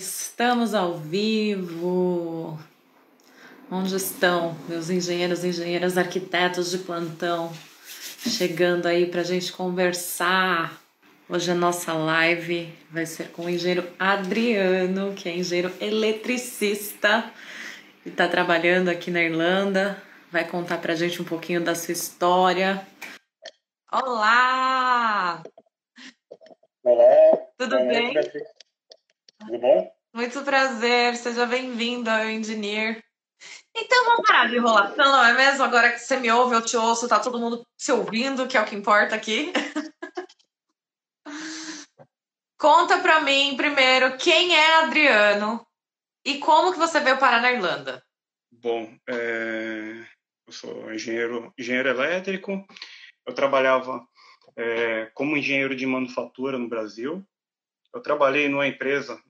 [0.00, 2.58] Estamos ao vivo.
[3.70, 7.52] Onde estão meus engenheiros, engenheiras, arquitetos de plantão?
[8.26, 10.80] Chegando aí para a gente conversar.
[11.28, 17.30] Hoje a nossa live vai ser com o engenheiro Adriano, que é engenheiro eletricista
[18.04, 20.02] e está trabalhando aqui na Irlanda.
[20.32, 22.86] Vai contar para a gente um pouquinho da sua história.
[23.92, 25.42] Olá!
[26.82, 27.38] Olá!
[27.58, 28.14] Tudo bem?
[29.40, 29.90] Tudo bom?
[30.14, 33.02] Muito prazer, seja bem-vindo ao Engineer.
[33.74, 35.64] Então vamos parar de enrolação, não é mesmo?
[35.64, 38.60] Agora que você me ouve, eu te ouço, tá todo mundo se ouvindo, que é
[38.60, 39.50] o que importa aqui.
[42.58, 45.66] Conta pra mim primeiro quem é Adriano
[46.24, 48.04] e como que você veio parar na Irlanda.
[48.52, 50.04] Bom, é...
[50.46, 52.62] eu sou engenheiro, engenheiro elétrico.
[53.26, 54.06] Eu trabalhava
[54.56, 57.24] é, como engenheiro de manufatura no Brasil.
[57.92, 59.20] Eu trabalhei numa empresa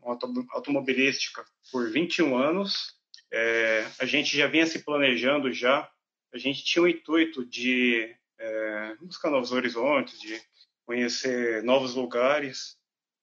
[0.50, 2.94] automobilística por 21 anos.
[3.32, 5.90] É, a gente já vinha se planejando já.
[6.32, 10.40] A gente tinha o intuito de é, buscar novos horizontes, de
[10.84, 12.76] conhecer novos lugares,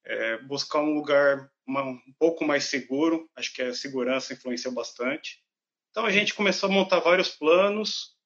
[0.04, 3.30] é, buscar um lugar uma, um pouco mais seguro.
[3.36, 5.42] Acho que a segurança influenciou bastante.
[5.90, 8.16] Então a gente começou a montar vários planos.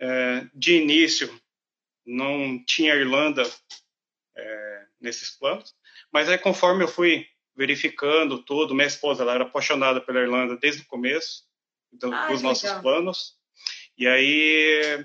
[0.00, 1.32] É, de início,
[2.04, 3.44] não tinha Irlanda
[4.36, 4.71] é,
[5.02, 5.74] nesses planos.
[6.12, 10.82] Mas aí, conforme eu fui verificando tudo, minha esposa ela era apaixonada pela Irlanda desde
[10.82, 11.44] o começo
[11.92, 12.82] então, ah, dos nossos legal.
[12.82, 13.34] planos.
[13.96, 15.04] E aí,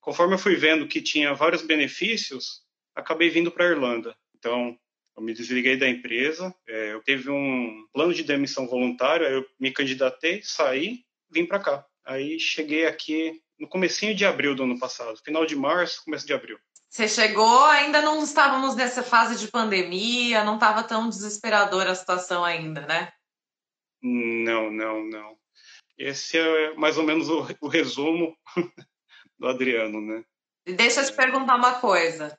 [0.00, 2.62] conforme eu fui vendo que tinha vários benefícios,
[2.94, 4.16] acabei vindo para a Irlanda.
[4.36, 4.78] Então,
[5.16, 9.70] eu me desliguei da empresa, é, eu teve um plano de demissão voluntária, eu me
[9.70, 11.00] candidatei, saí,
[11.30, 11.86] vim para cá.
[12.04, 16.34] Aí cheguei aqui no comecinho de abril do ano passado, final de março, começo de
[16.34, 16.58] abril.
[16.96, 22.42] Você chegou, ainda não estávamos nessa fase de pandemia, não estava tão desesperadora a situação
[22.42, 23.12] ainda, né?
[24.02, 25.36] Não, não, não.
[25.98, 28.34] Esse é mais ou menos o, o resumo
[29.38, 30.24] do Adriano, né?
[30.66, 32.34] Deixa eu te perguntar uma coisa.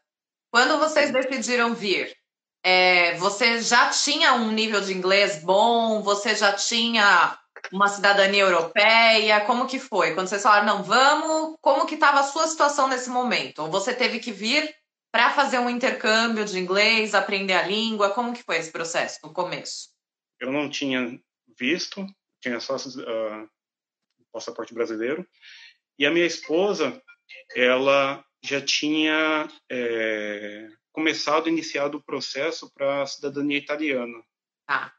[0.52, 2.18] Quando vocês decidiram vir,
[2.64, 6.02] é, você já tinha um nível de inglês bom?
[6.02, 7.38] Você já tinha
[7.72, 9.42] uma cidadania europeia?
[9.42, 10.14] Como que foi?
[10.14, 13.60] Quando vocês falaram, não, vamos, como que estava a sua situação nesse momento?
[13.60, 14.74] Ou você teve que vir
[15.12, 18.12] para fazer um intercâmbio de inglês, aprender a língua?
[18.12, 19.90] Como que foi esse processo no começo?
[20.40, 21.20] Eu não tinha
[21.58, 22.06] visto,
[22.42, 23.50] tinha só uh,
[24.32, 25.28] passaporte brasileiro.
[25.98, 27.02] E a minha esposa,
[27.56, 34.24] ela já tinha é, começado, iniciado o processo para a cidadania italiana.
[34.68, 34.97] Tá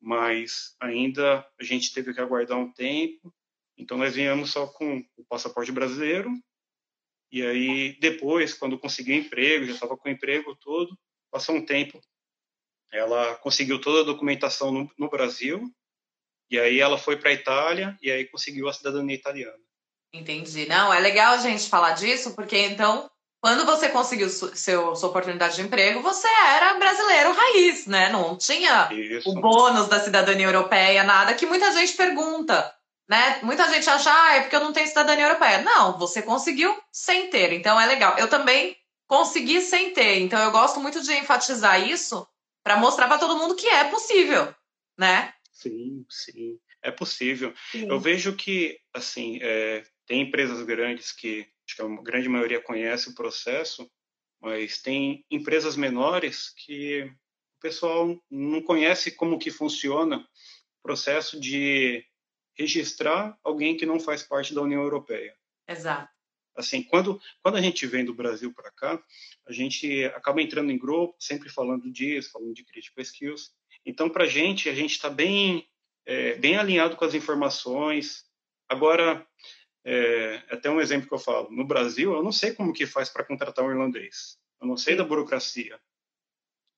[0.00, 3.34] mas ainda a gente teve que aguardar um tempo.
[3.76, 6.30] Então nós viemos só com o passaporte brasileiro.
[7.30, 10.98] E aí depois, quando conseguiu emprego, já estava com o emprego todo,
[11.30, 12.00] passou um tempo,
[12.90, 15.62] ela conseguiu toda a documentação no, no Brasil.
[16.50, 19.62] E aí ela foi para a Itália e aí conseguiu a cidadania italiana.
[20.12, 20.66] Entendi.
[20.66, 23.10] Não, é legal a gente falar disso, porque então
[23.40, 28.10] quando você conseguiu seu, sua oportunidade de emprego, você era brasileiro raiz, né?
[28.10, 29.30] Não tinha Isso.
[29.30, 32.74] o bônus da cidadania europeia, nada, que muita gente pergunta,
[33.08, 33.38] né?
[33.42, 35.62] Muita gente acha, ah, é porque eu não tenho cidadania europeia.
[35.62, 38.18] Não, você conseguiu sem ter, então é legal.
[38.18, 38.76] Eu também
[39.06, 42.26] consegui sem ter, então eu gosto muito de enfatizar isso
[42.64, 44.52] para mostrar para todo mundo que é possível,
[44.98, 45.32] né?
[45.52, 47.54] Sim, sim, é possível.
[47.70, 47.88] Sim.
[47.88, 53.10] Eu vejo que, assim, é, tem empresas grandes que acho que a grande maioria conhece
[53.10, 53.90] o processo,
[54.40, 62.04] mas tem empresas menores que o pessoal não conhece como que funciona o processo de
[62.56, 65.36] registrar alguém que não faz parte da União Europeia.
[65.68, 66.10] Exato.
[66.56, 69.00] Assim, quando quando a gente vem do Brasil para cá,
[69.46, 73.52] a gente acaba entrando em grupo, sempre falando disso, falando de critical skills.
[73.84, 75.68] Então, para a gente, a gente está bem
[76.04, 78.24] é, bem alinhado com as informações.
[78.68, 79.24] Agora,
[79.90, 83.08] é, até um exemplo que eu falo, no Brasil, eu não sei como que faz
[83.08, 84.38] para contratar um irlandês.
[84.60, 85.80] Eu não sei da burocracia.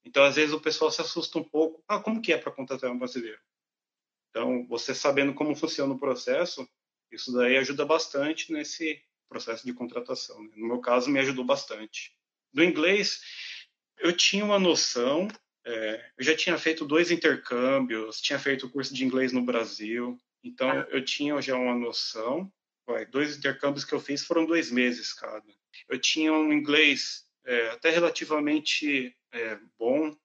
[0.05, 1.83] Então, às vezes, o pessoal se assusta um pouco.
[1.89, 3.41] Ah, como que é para contratar um brasileiro?
[4.29, 6.65] Então, você sabendo como funciona o processo,
[7.11, 10.41] isso daí ajuda bastante nesse processo de contratação.
[10.41, 10.51] Né?
[10.55, 12.15] No meu caso, me ajudou bastante.
[12.53, 13.21] Do inglês,
[13.99, 15.27] eu tinha uma noção.
[15.65, 20.17] É, eu já tinha feito dois intercâmbios, tinha feito curso de inglês no Brasil.
[20.41, 20.87] Então, ah.
[20.91, 22.49] eu tinha já uma noção
[23.09, 25.45] dois intercâmbios que eu fiz foram dois meses cada.
[25.89, 30.15] Eu tinha um inglês é, até relativamente é, bom,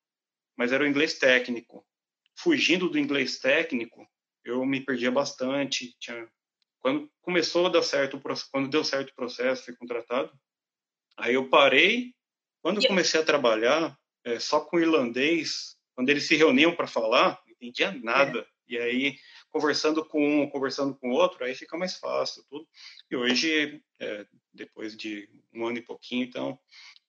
[0.57, 1.87] mas era o inglês técnico.
[2.35, 4.07] Fugindo do inglês técnico,
[4.45, 5.97] eu me perdia bastante.
[5.99, 6.29] Tinha...
[6.81, 8.21] Quando começou a dar certo,
[8.51, 10.33] quando deu certo o processo, fui contratado.
[11.17, 12.15] Aí eu parei.
[12.63, 17.41] Quando eu comecei a trabalhar é, só com irlandês, quando eles se reuniam para falar,
[17.47, 18.41] não entendia nada.
[18.41, 18.47] É.
[18.69, 19.19] E aí,
[19.57, 22.69] conversando com um, conversando com o outro, aí fica mais fácil tudo.
[23.11, 26.59] E hoje, é, depois de um ano e pouquinho, então,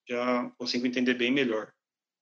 [0.08, 1.74] já consigo entender bem melhor.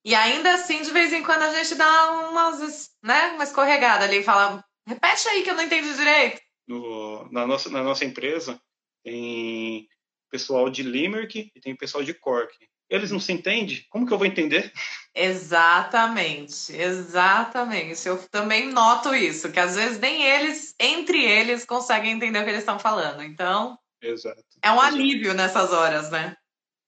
[0.03, 4.17] E ainda assim, de vez em quando, a gente dá umas, né, uma escorregada ali
[4.17, 6.41] e fala, repete aí que eu não entendi direito.
[6.67, 8.59] No, na, nossa, na nossa empresa,
[9.03, 9.87] tem
[10.31, 12.51] pessoal de Limerick e tem pessoal de Cork.
[12.89, 13.85] Eles não se entendem?
[13.91, 14.73] Como que eu vou entender?
[15.15, 18.05] Exatamente, exatamente.
[18.05, 22.49] Eu também noto isso, que às vezes nem eles, entre eles, conseguem entender o que
[22.49, 23.23] eles estão falando.
[23.23, 24.43] Então, Exato.
[24.61, 24.93] é um Exato.
[24.93, 26.35] alívio nessas horas, né?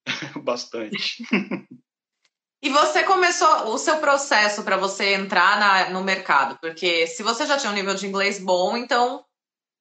[0.43, 1.23] Bastante.
[2.59, 7.45] E você começou o seu processo para você entrar na, no mercado, porque se você
[7.45, 9.23] já tinha um nível de inglês bom, então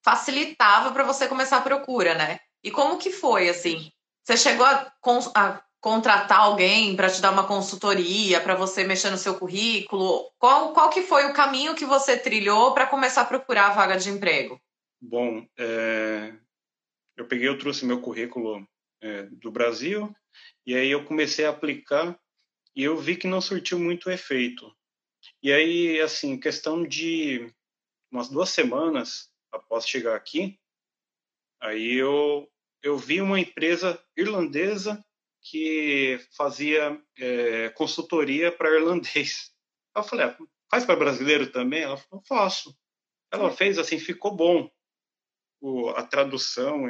[0.05, 2.39] facilitava para você começar a procura, né?
[2.63, 3.91] E como que foi assim?
[4.23, 4.93] Você chegou a,
[5.35, 10.29] a contratar alguém para te dar uma consultoria, para você mexer no seu currículo?
[10.37, 13.97] Qual, qual que foi o caminho que você trilhou para começar a procurar a vaga
[13.97, 14.61] de emprego?
[15.01, 16.35] Bom, é,
[17.17, 18.67] eu peguei, eu trouxe meu currículo
[19.01, 20.13] é, do Brasil
[20.67, 22.19] e aí eu comecei a aplicar
[22.75, 24.69] e eu vi que não surtiu muito efeito.
[25.41, 27.49] E aí, assim, questão de
[28.11, 30.59] umas duas semanas após chegar aqui,
[31.61, 32.51] aí eu,
[32.83, 35.01] eu vi uma empresa irlandesa
[35.51, 39.53] que fazia é, consultoria para irlandês.
[39.95, 40.37] Eu falei, ah,
[40.69, 41.83] faz para brasileiro também?
[41.83, 42.77] Ela falou, faço.
[43.31, 44.69] Ela fez assim, ficou bom.
[45.61, 46.87] O, a tradução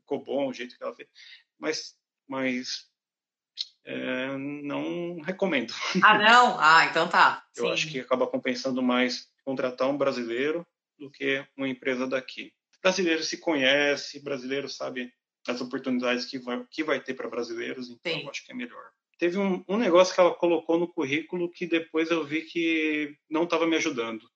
[0.00, 1.08] ficou bom, o jeito que ela fez.
[1.58, 1.98] Mas,
[2.28, 2.90] mas
[3.84, 5.72] é, não recomendo.
[6.02, 6.60] Ah, não?
[6.60, 7.42] Ah, então tá.
[7.56, 7.72] Eu Sim.
[7.72, 10.66] acho que acaba compensando mais contratar um brasileiro
[10.98, 12.52] do que uma empresa daqui.
[12.82, 15.10] Brasileiro se conhece, brasileiro sabe
[15.46, 18.22] as oportunidades que vai, que vai ter para brasileiros, então Sim.
[18.22, 18.90] eu acho que é melhor.
[19.18, 23.44] Teve um, um negócio que ela colocou no currículo que depois eu vi que não
[23.44, 24.28] estava me ajudando,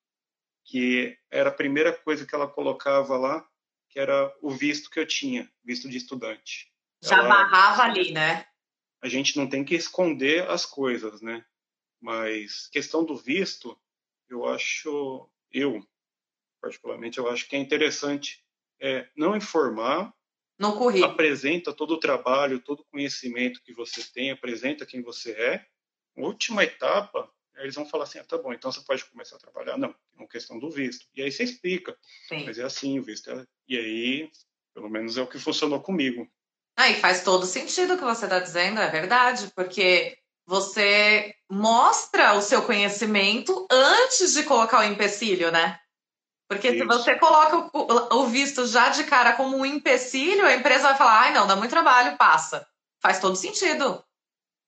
[0.65, 3.47] que era a primeira coisa que ela colocava lá,
[3.89, 6.71] que era o visto que eu tinha, visto de estudante.
[7.03, 8.47] Já ela, barrava ali, né?
[9.01, 11.45] a gente não tem que esconder as coisas, né?
[12.01, 13.79] Mas questão do visto,
[14.29, 15.85] eu acho, eu
[16.61, 18.45] particularmente, eu acho que é interessante
[18.81, 20.13] é, não informar,
[20.59, 21.13] no currículo.
[21.13, 25.65] apresenta todo o trabalho, todo o conhecimento que você tem, apresenta quem você é.
[26.17, 29.79] Última etapa, eles vão falar assim, ah, tá bom, então você pode começar a trabalhar.
[29.79, 31.07] Não, é uma questão do visto.
[31.15, 31.97] E aí você explica,
[32.29, 32.45] Sim.
[32.45, 33.31] mas é assim o visto.
[33.31, 33.45] É...
[33.69, 34.31] E aí,
[34.75, 36.29] pelo menos é o que funcionou comigo.
[36.77, 40.17] Ah, e faz todo sentido o que você está dizendo, é verdade, porque
[40.47, 45.79] você mostra o seu conhecimento antes de colocar o empecilho, né?
[46.49, 46.79] Porque Isso.
[46.79, 51.21] se você coloca o, visto já de cara como um empecilho, a empresa vai falar,
[51.21, 52.67] ai não, dá muito trabalho, passa.
[53.03, 54.03] Faz todo sentido.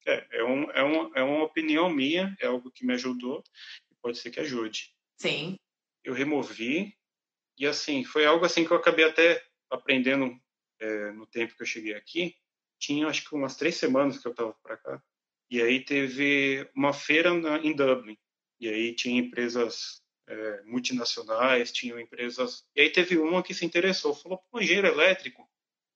[0.06, 3.42] É, é, um, é, um, é uma opinião minha, é algo que me ajudou
[3.90, 4.94] e pode ser que ajude.
[5.18, 5.56] Sim.
[6.04, 6.94] Eu removi
[7.58, 10.38] e assim, foi algo assim que eu acabei até aprendendo
[10.80, 12.34] é, no tempo que eu cheguei aqui,
[12.78, 15.02] tinha acho que umas três semanas que eu estava para cá.
[15.50, 18.16] E aí teve uma feira na, em Dublin.
[18.58, 22.64] E aí tinha empresas é, multinacionais, tinham empresas.
[22.74, 25.48] E aí teve uma que se interessou, falou: pô, engenheiro elétrico,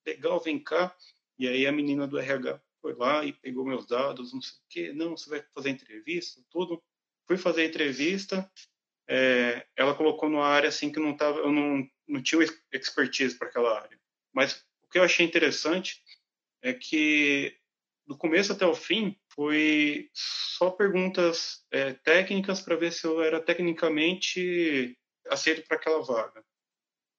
[0.06, 0.94] legal, vem cá.
[1.38, 4.62] E aí a menina do RH foi lá e pegou meus dados, não sei o
[4.68, 4.92] quê.
[4.92, 6.82] Não, você vai fazer entrevista, tudo.
[7.26, 8.50] Fui fazer a entrevista.
[9.08, 13.48] É, ela colocou numa área assim que não tava, eu não, não tinha expertise para
[13.48, 13.98] aquela área.
[14.32, 14.64] Mas
[14.94, 16.00] que eu achei interessante
[16.62, 17.58] é que
[18.06, 23.40] do começo até o fim foi só perguntas é, técnicas para ver se eu era
[23.40, 24.96] tecnicamente
[25.28, 26.44] aceito para aquela vaga.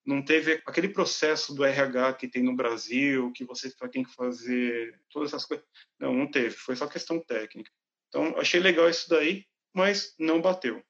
[0.05, 4.99] Não teve aquele processo do RH que tem no Brasil, que você tem que fazer
[5.09, 5.65] todas essas coisas.
[5.99, 6.51] Não, não teve.
[6.51, 7.71] Foi só questão técnica.
[8.07, 10.83] Então, achei legal isso daí, mas não bateu.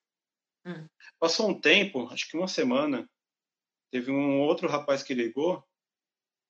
[0.65, 0.88] Hum.
[1.17, 3.10] Passou um tempo, acho que uma semana,
[3.89, 5.65] teve um outro rapaz que ligou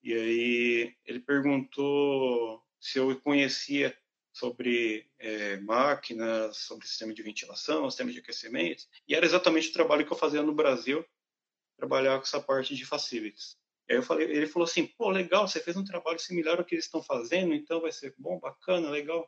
[0.01, 3.98] e aí ele perguntou se eu conhecia
[4.36, 10.06] sobre é, máquinas, sobre sistema de ventilação, sistema de aquecimento, e era exatamente o trabalho
[10.06, 11.06] que eu fazia no Brasil,
[11.77, 13.58] trabalhar com essa parte de facilities.
[13.88, 16.65] E aí eu falei, ele falou assim, pô, legal, você fez um trabalho similar ao
[16.65, 19.25] que eles estão fazendo, então vai ser bom, bacana, legal.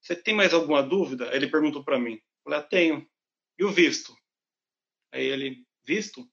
[0.00, 1.34] Você tem mais alguma dúvida?
[1.34, 2.14] Ele perguntou para mim.
[2.14, 3.10] Eu falei, ah, tenho.
[3.58, 4.14] E o visto?
[5.12, 6.24] Aí ele, visto?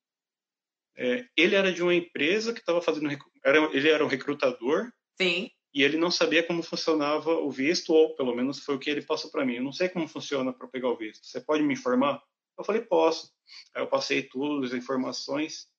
[0.95, 3.09] É, ele era de uma empresa que estava fazendo.
[3.43, 4.91] Era, ele era um recrutador.
[5.19, 5.49] Sim.
[5.73, 9.01] E ele não sabia como funcionava o visto, ou pelo menos foi o que ele
[9.01, 9.55] passou para mim.
[9.55, 11.25] Eu não sei como funciona para pegar o visto.
[11.25, 12.23] Você pode me informar?
[12.57, 13.31] Eu falei, posso.
[13.75, 15.69] Aí eu passei tudo, as informações.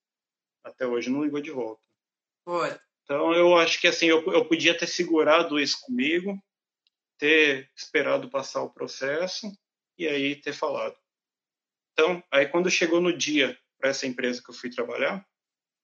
[0.63, 1.83] Até hoje não ligou de volta.
[2.45, 2.79] Foi.
[3.03, 6.39] Então eu acho que assim, eu, eu podia ter segurado isso comigo,
[7.19, 9.51] ter esperado passar o processo
[9.97, 10.97] e aí ter falado.
[11.93, 15.27] Então, aí quando chegou no dia para essa empresa que eu fui trabalhar,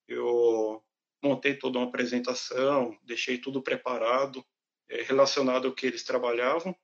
[0.07, 0.85] eu
[1.25, 4.45] montei toda uma apresentação, deixei tudo preparado,
[4.88, 6.76] é, relacionado ao que eles trabalhavam.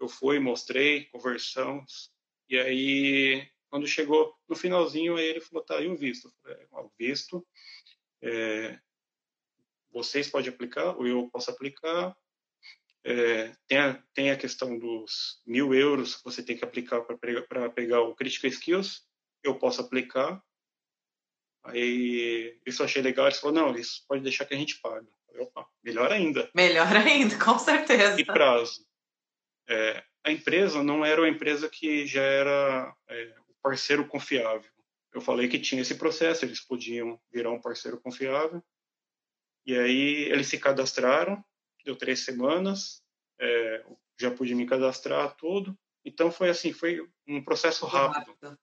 [0.00, 2.12] Eu fui, mostrei, conversamos,
[2.48, 6.28] e aí quando chegou no finalzinho, aí ele falou, tá, e o visto?
[6.28, 7.46] Eu falei, o visto,
[8.22, 8.78] é,
[9.90, 12.16] vocês podem aplicar, ou eu posso aplicar,
[13.04, 17.70] é, tem, a, tem a questão dos mil euros que você tem que aplicar para
[17.70, 19.06] pegar o Critical Skills,
[19.42, 20.42] eu posso aplicar.
[21.68, 25.06] Aí, isso eu achei legal, ele falou, não, isso pode deixar que a gente paga.
[25.38, 26.50] Opa, melhor ainda.
[26.54, 28.20] Melhor ainda, com certeza.
[28.20, 28.86] E prazo.
[29.68, 34.70] É, a empresa não era uma empresa que já era é, parceiro confiável.
[35.12, 38.62] Eu falei que tinha esse processo, eles podiam virar um parceiro confiável.
[39.64, 41.44] E aí eles se cadastraram,
[41.84, 43.02] deu três semanas,
[43.40, 43.84] é,
[44.20, 45.76] já pude me cadastrar tudo.
[46.04, 48.36] Então foi assim, foi um processo rápido.
[48.40, 48.58] rápido.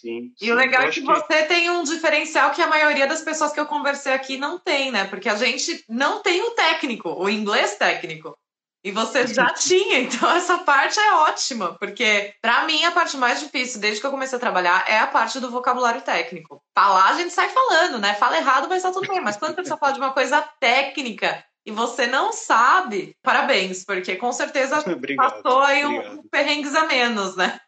[0.00, 0.52] Sim, e sim.
[0.52, 3.58] o legal é que, que você tem um diferencial que a maioria das pessoas que
[3.58, 5.04] eu conversei aqui não tem, né?
[5.04, 8.36] Porque a gente não tem o técnico, o inglês técnico.
[8.84, 13.40] E você já tinha, então essa parte é ótima, porque para mim a parte mais
[13.40, 16.62] difícil desde que eu comecei a trabalhar é a parte do vocabulário técnico.
[16.72, 18.14] Falar a gente sai falando, né?
[18.14, 19.20] Fala errado, mas tá tudo bem.
[19.20, 24.14] Mas quando a pessoa fala de uma coisa técnica e você não sabe, parabéns, porque
[24.14, 27.58] com certeza obrigado, passou aí um, um perrengues a menos, né?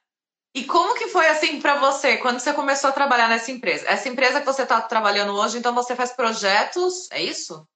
[0.54, 3.86] E como que foi assim para você quando você começou a trabalhar nessa empresa?
[3.88, 7.66] Essa empresa que você está trabalhando hoje, então você faz projetos, é isso?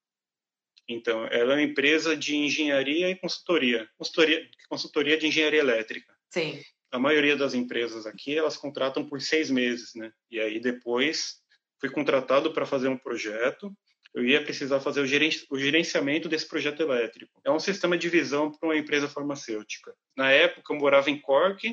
[0.88, 6.14] Então, ela é uma empresa de engenharia e consultoria, consultoria, consultoria de engenharia elétrica.
[6.30, 6.60] Sim.
[6.90, 10.12] A maioria das empresas aqui elas contratam por seis meses, né?
[10.30, 11.36] E aí depois
[11.80, 13.72] fui contratado para fazer um projeto
[14.14, 17.40] eu ia precisar fazer o, gerenciamento desse projeto elétrico.
[17.44, 19.92] É um sistema de visão para uma empresa farmacêutica.
[20.16, 21.68] Na época, eu morava em Cork,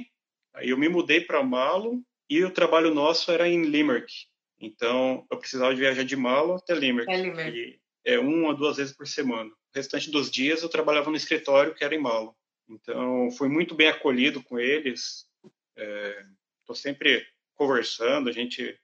[0.53, 4.12] aí eu me mudei para Malo e o trabalho nosso era em Limerick.
[4.60, 7.12] Então, eu precisava de viajar de Malo até Limerick.
[7.12, 7.58] É Limerick.
[7.58, 9.50] E é uma ou duas vezes por semana.
[9.50, 12.36] O restante dos dias eu trabalhava no escritório, que era em Malo.
[12.70, 15.27] Então, fui muito bem acolhido com eles.
[15.75, 18.29] Estou é, sempre conversando.
[18.29, 18.79] A gente,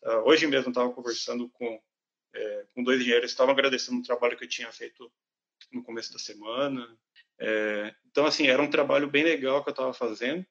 [0.00, 1.80] tá, hoje mesmo estava conversando com
[2.34, 5.10] é, com dois engenheiros, estavam agradecendo o trabalho que eu tinha feito
[5.72, 6.96] no começo da semana.
[7.38, 10.46] É, então, assim, era um trabalho bem legal que eu estava fazendo.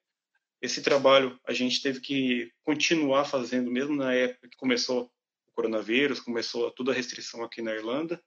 [0.60, 5.10] Esse trabalho a gente teve que continuar fazendo, mesmo na época que começou
[5.46, 8.22] o coronavírus, começou toda a restrição aqui na Irlanda.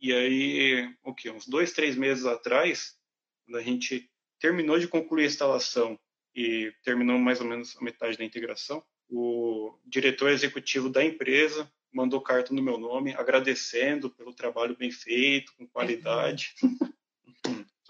[0.00, 1.30] E aí, o que?
[1.30, 2.96] Uns dois, três meses atrás,
[3.44, 5.98] quando a gente terminou de concluir a instalação
[6.34, 12.20] e terminou mais ou menos a metade da integração, o diretor executivo da empresa mandou
[12.20, 16.54] carta no meu nome, agradecendo pelo trabalho bem feito, com qualidade.
[16.62, 16.78] Uhum.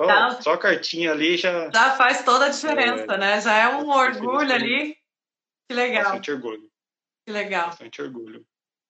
[0.00, 0.40] Só, tá.
[0.40, 1.70] só cartinha ali já.
[1.70, 3.40] Já faz toda a diferença, é, né?
[3.40, 4.96] Já é um orgulho ali.
[5.68, 6.04] Que legal.
[6.04, 6.70] Bastante orgulho.
[7.26, 7.66] Que legal.
[7.66, 8.46] Bastante orgulho.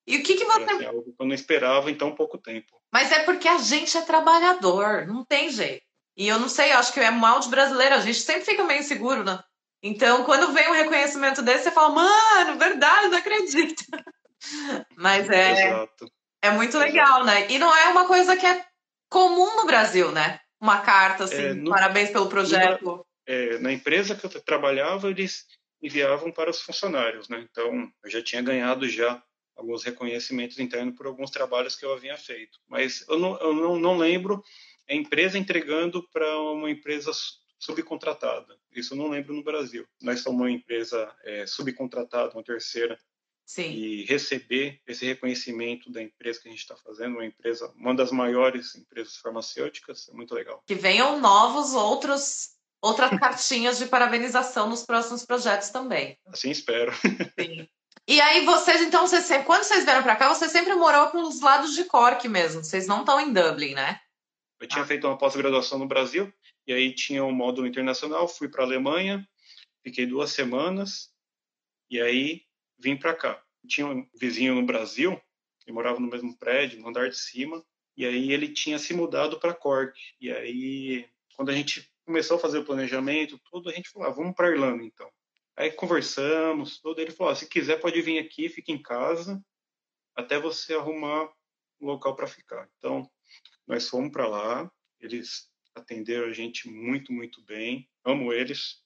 [0.06, 0.86] E o que, que você.
[0.86, 2.80] Algo que eu não esperava em tão pouco tempo.
[2.92, 5.84] Mas é porque a gente é trabalhador, não tem jeito.
[6.16, 8.64] E eu não sei, eu acho que é mal de brasileiro, a gente sempre fica
[8.64, 9.42] meio inseguro, né?
[9.82, 13.82] Então, quando vem um reconhecimento desse, você fala, mano, verdade, não acredito.
[14.96, 16.12] Mas é, Exato.
[16.42, 17.24] é muito legal, Exato.
[17.24, 17.50] né?
[17.50, 18.64] E não é uma coisa que é
[19.08, 20.38] comum no Brasil, né?
[20.60, 22.84] Uma carta assim, é, no, parabéns pelo projeto.
[22.84, 25.46] No, é, na empresa que eu trabalhava, eles
[25.82, 27.46] enviavam para os funcionários, né?
[27.50, 29.22] Então, eu já tinha ganhado já
[29.56, 32.58] alguns reconhecimentos internos por alguns trabalhos que eu havia feito.
[32.68, 34.42] Mas eu não, eu não, não lembro
[34.88, 37.12] a empresa entregando para uma empresa
[37.58, 38.56] subcontratada.
[38.72, 39.86] Isso eu não lembro no Brasil.
[40.00, 42.98] Nós somos uma empresa é, subcontratada, uma terceira
[43.46, 43.70] Sim.
[43.72, 48.12] e receber esse reconhecimento da empresa que a gente está fazendo, uma empresa, uma das
[48.12, 50.62] maiores empresas farmacêuticas, é muito legal.
[50.66, 52.50] Que venham novos outros
[52.82, 56.18] outras cartinhas de parabenização nos próximos projetos também.
[56.26, 56.92] Assim espero.
[57.38, 57.68] Sim.
[58.08, 61.40] E aí vocês, então, vocês sempre, quando vocês vieram para cá, você sempre morou pelos
[61.40, 62.64] lados de Cork mesmo.
[62.64, 64.00] Vocês não estão em Dublin, né?
[64.60, 64.86] Eu tinha ah.
[64.86, 66.32] feito uma pós-graduação no Brasil
[66.66, 68.26] e aí tinha um módulo internacional.
[68.26, 69.26] Fui para a Alemanha,
[69.84, 71.10] fiquei duas semanas
[71.90, 72.42] e aí
[72.80, 73.42] vim para cá.
[73.68, 75.20] Tinha um vizinho no Brasil,
[75.60, 77.64] que morava no mesmo prédio, no andar de cima,
[77.96, 79.98] e aí ele tinha se mudado para Cork.
[80.20, 81.06] E aí,
[81.36, 84.50] quando a gente começou a fazer o planejamento, tudo, a gente falou, ah, vamos para
[84.50, 85.10] Irlanda então.
[85.56, 89.42] Aí conversamos, tudo, ele falou, ah, se quiser pode vir aqui, fica em casa,
[90.16, 91.30] até você arrumar
[91.80, 92.68] um local para ficar.
[92.78, 93.08] Então,
[93.66, 98.82] nós fomos para lá, eles atenderam a gente muito, muito bem, amo eles.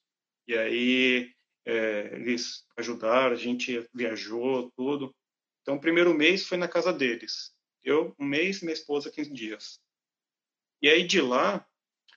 [0.47, 1.34] E aí
[1.65, 5.13] é, eles ajudaram, a gente viajou, tudo.
[5.61, 7.53] Então, o primeiro mês foi na casa deles.
[7.83, 9.79] Eu, um mês, minha esposa, 15 dias.
[10.81, 11.65] E aí, de lá,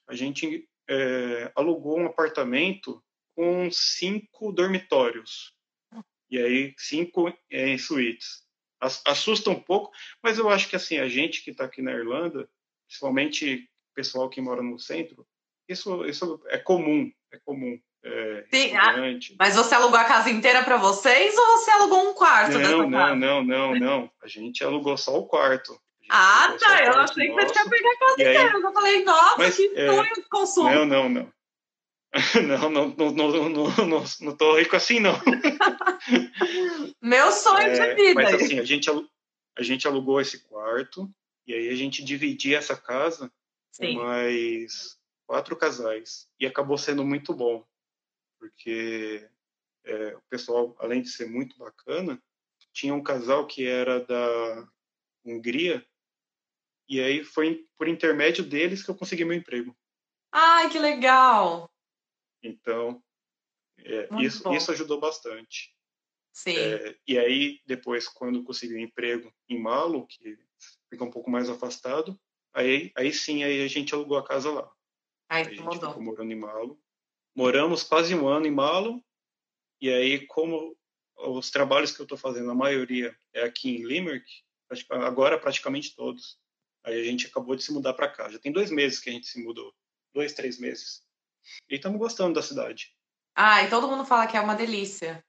[0.07, 3.03] a gente é, alugou um apartamento
[3.35, 5.55] com cinco dormitórios.
[6.29, 8.43] E aí, cinco em suítes.
[8.79, 9.91] Assusta um pouco,
[10.23, 12.49] mas eu acho que assim, a gente que está aqui na Irlanda,
[12.87, 15.27] principalmente o pessoal que mora no centro,
[15.67, 17.79] isso, isso é comum, é comum.
[18.01, 18.95] É, Sim, ah,
[19.37, 22.57] mas você alugou a casa inteira para vocês ou você alugou um quarto?
[22.57, 24.11] Não, não, não, não, não.
[24.23, 25.77] A gente alugou só o quarto.
[26.09, 26.83] Ah, tá.
[26.83, 28.51] Eu achei que você tinha pegado a casa inteira.
[28.57, 30.69] Eu falei, nossa, mas, que é, sonho de consumo.
[30.69, 31.33] Não, não, não.
[32.43, 35.13] Não, não, não, não, não, não, não tô rico assim, não.
[36.99, 38.15] Meu sonho é, de vida.
[38.15, 38.89] Mas assim, a gente,
[39.55, 41.07] a gente alugou esse quarto
[41.45, 43.31] e aí a gente dividia essa casa
[43.77, 46.27] com mais quatro casais.
[46.39, 47.63] E acabou sendo muito bom,
[48.39, 49.29] porque
[49.83, 52.21] é, o pessoal, além de ser muito bacana,
[52.73, 54.67] tinha um casal que era da
[55.25, 55.85] Hungria
[56.87, 59.77] e aí foi por intermédio deles que eu consegui meu emprego.
[60.31, 61.71] Ai, que legal!
[62.41, 63.03] Então,
[63.77, 65.75] é, isso, isso ajudou bastante.
[66.33, 66.57] Sim.
[66.57, 70.37] É, e aí, depois, quando consegui um emprego em Malo, que
[70.89, 72.19] fica um pouco mais afastado,
[72.53, 74.71] aí, aí sim, aí a gente alugou a casa lá.
[75.29, 75.89] Aí, a gente mudou.
[75.89, 76.81] ficou morando em Malo.
[77.35, 79.03] Moramos quase um ano em Malo,
[79.81, 80.77] e aí, como
[81.17, 84.25] os trabalhos que eu estou fazendo, a maioria é aqui em Limerick,
[84.89, 86.37] agora praticamente todos.
[86.83, 88.29] Aí a gente acabou de se mudar para cá.
[88.29, 89.73] Já tem dois meses que a gente se mudou.
[90.13, 91.03] Dois, três meses.
[91.69, 92.95] E estamos gostando da cidade.
[93.35, 95.23] Ah, e todo mundo fala que é uma delícia.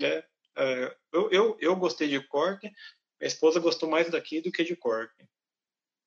[0.00, 0.24] É.
[0.56, 2.62] é eu, eu, eu gostei de Cork.
[2.62, 5.12] Minha esposa gostou mais daqui do que de Cork.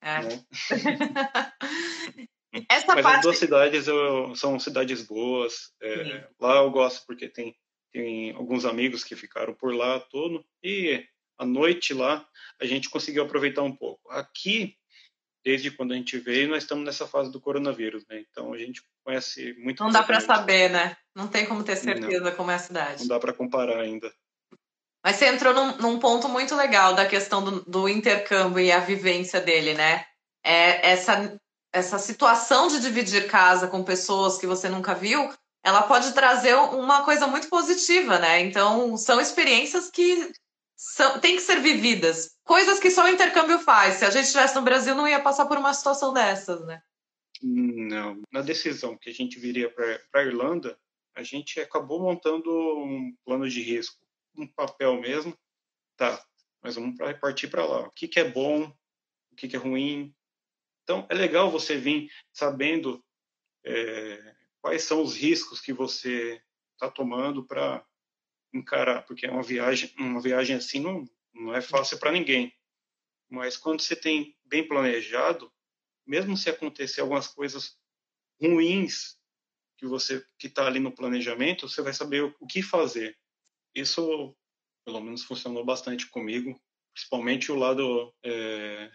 [0.02, 0.22] É.
[0.22, 0.46] Né?
[2.70, 3.18] Essa Mas parte...
[3.18, 5.74] as duas cidades eu, são cidades boas.
[5.82, 7.56] É, lá eu gosto porque tem,
[7.92, 10.46] tem alguns amigos que ficaram por lá todo.
[10.64, 11.06] E
[11.38, 12.26] a noite lá,
[12.62, 14.10] a gente conseguiu aproveitar um pouco.
[14.12, 14.76] Aqui,
[15.44, 18.24] desde quando a gente veio, nós estamos nessa fase do coronavírus, né?
[18.30, 19.84] Então a gente conhece muito.
[19.84, 20.96] Não dá para saber, né?
[21.14, 23.02] Não tem como ter certeza não, como é a cidade.
[23.02, 24.12] Não dá para comparar ainda.
[25.04, 28.80] Mas você entrou num, num, ponto muito legal da questão do, do, intercâmbio e a
[28.80, 30.04] vivência dele, né?
[30.44, 31.40] É essa,
[31.76, 35.30] essa situação de dividir casa com pessoas que você nunca viu,
[35.62, 38.40] ela pode trazer uma coisa muito positiva, né?
[38.40, 40.32] Então, são experiências que
[40.74, 42.38] são, tem que ser vividas.
[42.46, 43.96] Coisas que só o intercâmbio faz.
[43.96, 46.82] Se a gente estivesse no Brasil, não ia passar por uma situação dessas, né?
[47.44, 48.22] Não.
[48.32, 50.80] Na decisão que a gente viria para a Irlanda,
[51.14, 54.00] a gente acabou montando um plano de risco,
[54.38, 55.38] um papel mesmo.
[55.98, 56.24] Tá,
[56.64, 57.82] mas vamos partir para lá.
[57.82, 58.64] O que, que é bom,
[59.32, 60.16] o que, que é ruim.
[60.86, 63.04] Então, é legal você vir sabendo
[63.66, 66.40] é, quais são os riscos que você
[66.74, 67.84] está tomando para
[68.54, 72.54] encarar, porque é uma viagem, uma viagem assim não, não é fácil para ninguém.
[73.28, 75.52] Mas quando você tem bem planejado,
[76.06, 77.80] mesmo se acontecer algumas coisas
[78.40, 79.18] ruins
[79.78, 83.18] que você que está ali no planejamento, você vai saber o, o que fazer.
[83.74, 84.38] Isso,
[84.86, 86.62] pelo menos, funcionou bastante comigo,
[86.94, 88.92] principalmente o lado é,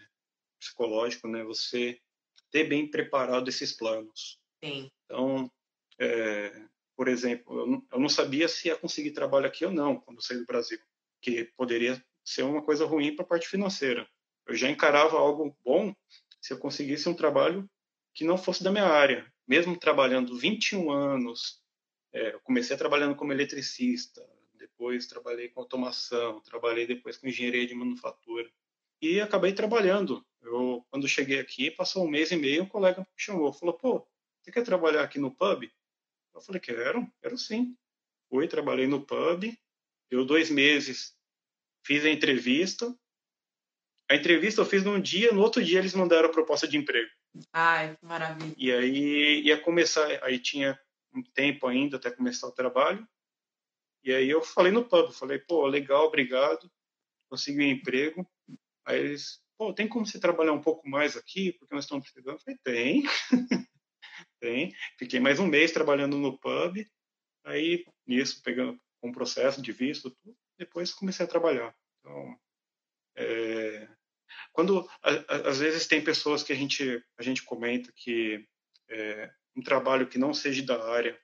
[0.61, 1.43] psicológico, né?
[1.43, 1.99] Você
[2.51, 4.39] ter bem preparado esses planos.
[4.63, 4.89] Sim.
[5.05, 5.51] Então,
[5.99, 9.99] é, por exemplo, eu não, eu não sabia se ia conseguir trabalho aqui ou não
[9.99, 10.79] quando saí do Brasil,
[11.21, 14.07] que poderia ser uma coisa ruim para a parte financeira.
[14.47, 15.93] Eu já encarava algo bom
[16.39, 17.69] se eu conseguisse um trabalho
[18.13, 19.31] que não fosse da minha área.
[19.47, 21.61] Mesmo trabalhando 21 anos,
[22.13, 24.21] é, eu comecei trabalhando como eletricista,
[24.55, 28.49] depois trabalhei com automação, trabalhei depois com engenharia de manufatura
[29.01, 30.25] e acabei trabalhando.
[30.41, 34.07] Eu, quando cheguei aqui, passou um mês e meio, um colega me chamou, falou: "Pô,
[34.41, 35.63] você quer trabalhar aqui no pub?"
[36.33, 37.75] Eu falei, quero, quero sim.
[38.29, 39.53] Fui, trabalhei no pub,
[40.09, 41.15] deu dois meses,
[41.85, 42.95] fiz a entrevista.
[44.09, 47.09] A entrevista eu fiz num dia, no outro dia eles mandaram a proposta de emprego.
[47.51, 48.55] Ai, maravilha.
[48.57, 50.79] E aí ia começar, aí tinha
[51.13, 53.07] um tempo ainda até começar o trabalho.
[54.03, 56.71] E aí eu falei no pub, falei, pô, legal, obrigado,
[57.29, 58.27] consegui um emprego.
[58.85, 62.35] Aí eles, pô, tem como você trabalhar um pouco mais aqui, porque nós estamos precisando?
[62.35, 63.03] Eu falei, tem.
[64.39, 64.73] Tem.
[64.97, 66.83] Fiquei mais um mês trabalhando no pub,
[67.43, 70.15] aí nisso, pegando um processo de visto,
[70.57, 71.75] depois comecei a trabalhar.
[71.99, 72.39] Então,
[73.15, 73.87] é,
[74.51, 78.47] quando às vezes tem pessoas que a gente a gente comenta que
[78.89, 81.19] é, um trabalho que não seja da área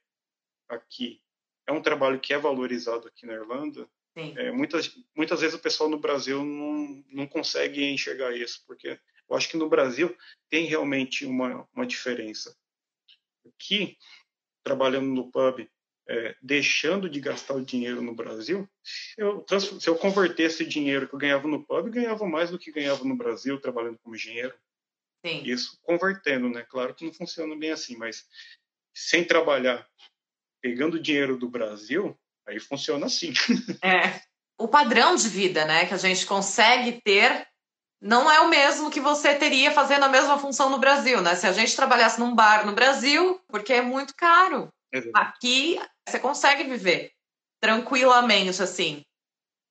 [0.69, 1.21] aqui
[1.65, 5.89] é um trabalho que é valorizado aqui na Irlanda é, muitas muitas vezes o pessoal
[5.89, 8.99] no Brasil não não consegue enxergar isso porque
[9.29, 10.15] eu acho que no Brasil
[10.49, 12.55] tem realmente uma uma diferença
[13.47, 13.97] aqui,
[14.63, 15.67] trabalhando no pub,
[16.09, 18.67] é, deixando de gastar o dinheiro no Brasil,
[19.17, 19.45] eu,
[19.79, 23.03] se eu convertesse dinheiro que eu ganhava no pub, eu ganhava mais do que ganhava
[23.03, 24.53] no Brasil trabalhando como engenheiro.
[25.25, 25.43] Sim.
[25.43, 26.65] Isso convertendo, né?
[26.69, 28.25] Claro que não funciona bem assim, mas
[28.93, 29.87] sem trabalhar
[30.61, 33.33] pegando dinheiro do Brasil, aí funciona assim.
[33.83, 34.21] É.
[34.59, 37.47] O padrão de vida, né, que a gente consegue ter
[38.01, 41.35] não é o mesmo que você teria fazendo a mesma função no Brasil, né?
[41.35, 44.69] Se a gente trabalhasse num bar no Brasil, porque é muito caro.
[45.13, 47.11] Aqui você consegue viver
[47.59, 49.03] tranquilamente, assim.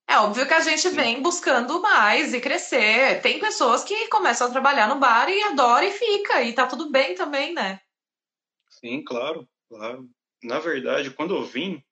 [0.09, 3.21] É óbvio que a gente vem buscando mais e crescer.
[3.21, 6.89] Tem pessoas que começam a trabalhar no bar e adoram e fica, e tá tudo
[6.89, 7.79] bem também, né?
[8.69, 10.09] Sim, claro, claro.
[10.43, 11.83] Na verdade, quando eu vim,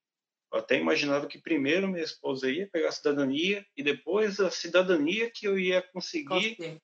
[0.55, 5.29] eu até imaginava que primeiro minha esposa ia pegar a cidadania e depois a cidadania
[5.29, 6.81] que eu ia conseguir.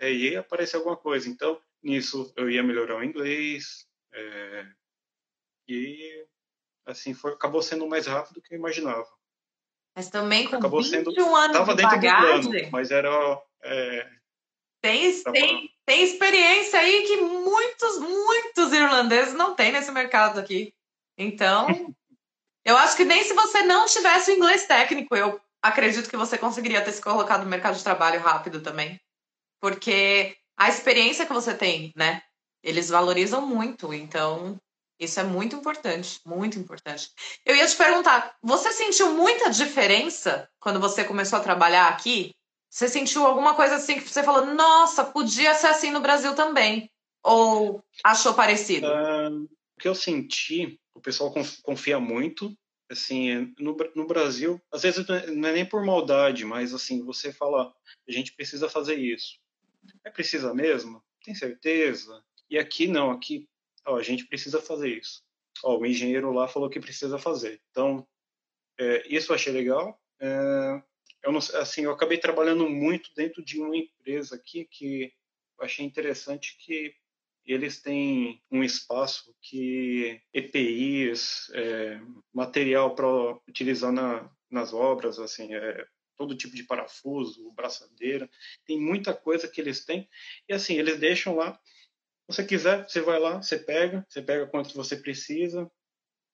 [0.00, 1.28] É, ia aparecer alguma coisa.
[1.28, 3.86] Então, nisso eu ia melhorar o inglês.
[4.12, 4.66] É,
[5.68, 6.26] e
[6.84, 9.08] assim foi, acabou sendo mais rápido do que eu imaginava.
[9.96, 13.42] Mas também com acabou 21 sendo, anos tava de dentro bagagem, do plano, mas era
[13.62, 14.10] é,
[14.82, 20.74] tem, tem, tem experiência aí que muitos, muitos irlandeses não têm nesse mercado aqui.
[21.16, 21.68] Então,
[22.64, 26.38] eu acho que nem se você não tivesse o inglês técnico, eu acredito que você
[26.38, 29.00] conseguiria ter se colocado no mercado de trabalho rápido também.
[29.60, 32.22] Porque a experiência que você tem, né?
[32.62, 34.58] Eles valorizam muito, então
[34.98, 37.10] isso é muito importante, muito importante.
[37.44, 42.34] Eu ia te perguntar, você sentiu muita diferença quando você começou a trabalhar aqui?
[42.70, 46.90] Você sentiu alguma coisa assim que você falou, nossa, podia ser assim no Brasil também?
[47.22, 48.86] Ou achou parecido?
[48.86, 52.56] Uh, o que eu senti, o pessoal confia muito.
[52.90, 57.74] Assim, no, no Brasil, às vezes não é nem por maldade, mas assim, você fala,
[58.06, 59.38] a gente precisa fazer isso.
[60.04, 61.02] É precisa mesmo?
[61.24, 62.22] Tem certeza?
[62.50, 63.48] E aqui não, aqui
[63.86, 65.22] ó, a gente precisa fazer isso.
[65.62, 67.60] Ó, o engenheiro lá falou que precisa fazer.
[67.70, 68.06] Então,
[68.78, 69.98] é, isso eu achei legal.
[70.20, 70.82] É,
[71.22, 75.12] eu não, assim, eu acabei trabalhando muito dentro de uma empresa aqui que
[75.58, 76.94] eu achei interessante que
[77.46, 82.00] eles têm um espaço que EPIs, é,
[82.32, 83.06] material para
[83.48, 88.28] utilizar na, nas obras, assim, é, todo tipo de parafuso, braçadeira,
[88.64, 90.08] tem muita coisa que eles têm
[90.48, 91.54] e assim eles deixam lá.
[92.30, 95.70] Se você quiser, você vai lá, você pega, você pega quanto você precisa.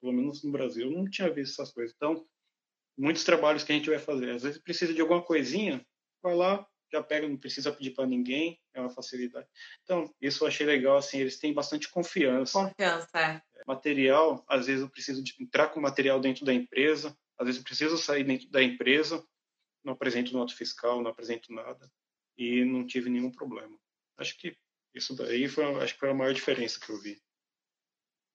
[0.00, 1.94] Pelo menos no Brasil, eu não tinha visto essas coisas.
[1.96, 2.24] Então,
[2.96, 4.30] muitos trabalhos que a gente vai fazer.
[4.30, 5.84] Às vezes precisa de alguma coisinha,
[6.22, 9.46] vai lá, já pega, não precisa pedir para ninguém, é uma facilidade.
[9.82, 12.52] Então, isso eu achei legal, assim, eles têm bastante confiança.
[12.52, 13.42] Confiança, é.
[13.66, 17.96] Material, às vezes eu preciso entrar com material dentro da empresa, às vezes eu preciso
[17.96, 19.24] sair dentro da empresa,
[19.84, 21.90] não apresento nota fiscal, não apresento nada,
[22.36, 23.78] e não tive nenhum problema.
[24.18, 24.56] Acho que
[24.94, 27.20] isso daí foi, acho que foi a maior diferença que eu vi.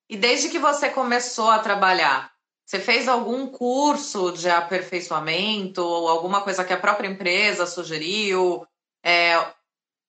[0.09, 2.34] E desde que você começou a trabalhar,
[2.65, 8.65] você fez algum curso de aperfeiçoamento ou alguma coisa que a própria empresa sugeriu?
[9.03, 9.35] É,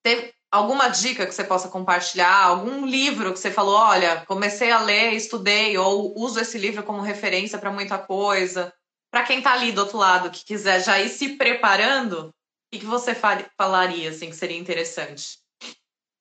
[0.02, 2.44] teve alguma dica que você possa compartilhar?
[2.44, 7.02] Algum livro que você falou, olha, comecei a ler, estudei, ou uso esse livro como
[7.02, 8.72] referência para muita coisa?
[9.10, 12.84] Para quem está ali do outro lado, que quiser já ir se preparando, o que,
[12.84, 15.38] você falaria assim, que seria interessante?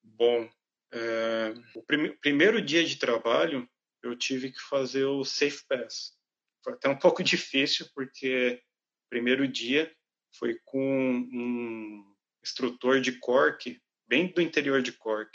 [0.03, 0.49] Bom,
[0.91, 3.67] é, o prim primeiro dia de trabalho
[4.03, 6.13] eu tive que fazer o Safe Pass.
[6.65, 8.59] Foi até um pouco difícil, porque
[9.05, 9.95] o primeiro dia
[10.37, 10.79] foi com
[11.31, 15.31] um instrutor de Cork, bem do interior de Cork.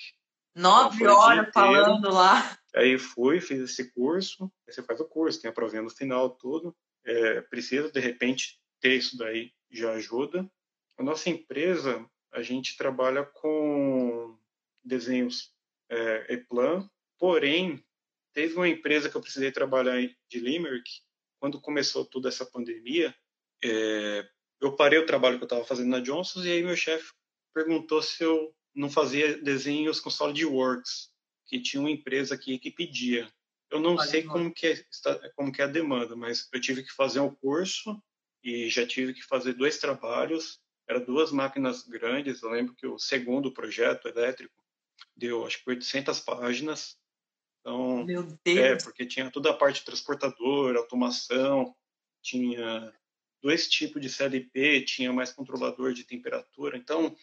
[0.54, 2.58] Nove então, horas falando lá.
[2.74, 4.52] Aí fui, fiz esse curso.
[4.66, 6.76] Aí você faz o curso, tem a provinha no final, tudo.
[7.04, 10.50] É, precisa, de repente, ter isso daí já ajuda.
[10.98, 14.36] A nossa empresa, a gente trabalha com
[14.84, 15.54] desenhos
[15.88, 16.88] é, e-plan,
[17.18, 17.84] porém,
[18.32, 20.90] teve uma empresa que eu precisei trabalhar de Limerick,
[21.40, 23.14] quando começou toda essa pandemia,
[23.64, 24.28] é,
[24.60, 27.12] eu parei o trabalho que eu estava fazendo na Johnson e aí meu chefe
[27.52, 31.10] perguntou se eu não fazia desenhos com SolidWorks,
[31.46, 33.30] que tinha uma empresa aqui que pedia.
[33.70, 34.84] Eu não sei como que, é,
[35.34, 38.00] como que é a demanda, mas eu tive que fazer um curso
[38.42, 40.60] e já tive que fazer dois trabalhos.
[40.88, 42.42] Eram duas máquinas grandes.
[42.42, 44.54] Eu lembro que o segundo projeto elétrico
[45.16, 46.98] deu, acho que 800 páginas.
[47.60, 48.58] Então, Meu é, Deus.
[48.58, 51.74] é porque tinha toda a parte transportador, automação,
[52.22, 52.92] tinha
[53.42, 56.76] dois tipos de CLP, tinha mais controlador de temperatura.
[56.76, 57.14] Então,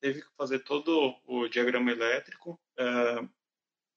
[0.00, 2.60] teve que fazer todo o diagrama elétrico.
[2.78, 2.84] É,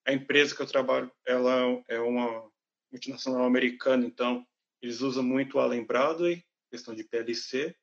[0.07, 2.49] a empresa que eu trabalho, ela é uma
[2.91, 4.45] multinacional americana, então
[4.81, 7.75] eles usam muito o Allen Bradley, questão de PLC.